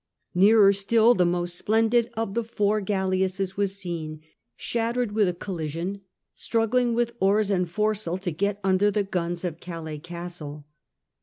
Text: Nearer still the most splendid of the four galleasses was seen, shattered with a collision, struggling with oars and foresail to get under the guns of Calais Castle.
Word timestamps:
Nearer 0.33 0.73
still 0.73 1.13
the 1.13 1.27
most 1.27 1.55
splendid 1.55 2.09
of 2.17 2.33
the 2.33 2.43
four 2.43 2.81
galleasses 2.81 3.55
was 3.55 3.75
seen, 3.77 4.21
shattered 4.55 5.11
with 5.11 5.27
a 5.27 5.33
collision, 5.35 6.01
struggling 6.33 6.95
with 6.95 7.13
oars 7.19 7.51
and 7.51 7.69
foresail 7.69 8.17
to 8.17 8.31
get 8.31 8.59
under 8.63 8.89
the 8.89 9.03
guns 9.03 9.43
of 9.45 9.59
Calais 9.59 9.99
Castle. 9.99 10.65